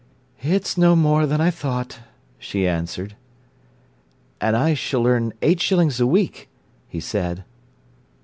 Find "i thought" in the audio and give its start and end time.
1.39-1.99